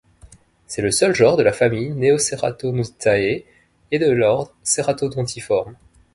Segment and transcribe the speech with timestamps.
[0.65, 3.45] C'est le seul genre de la famille Neoceratodontidae
[3.91, 5.75] et de l'ordre Ceratodontiformes.